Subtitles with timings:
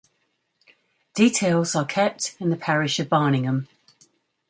[1.13, 3.67] Details are kept in the parish of Barningham.